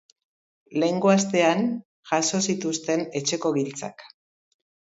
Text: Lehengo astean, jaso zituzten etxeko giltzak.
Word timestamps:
Lehengo 0.83 1.11
astean, 1.15 1.61
jaso 2.13 2.41
zituzten 2.53 3.07
etxeko 3.21 3.55
giltzak. 3.61 4.05